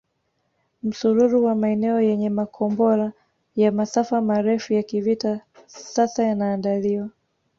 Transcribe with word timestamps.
Msururu 0.83 1.43
wa 1.45 1.55
maeneo 1.55 2.01
yenye 2.01 2.29
makombora 2.29 3.11
ya 3.55 3.71
masafa 3.71 4.21
marefu 4.21 4.73
ya 4.73 4.83
kivita 4.83 5.41
sasa 5.65 6.23
yanaandaliwa 6.23 7.09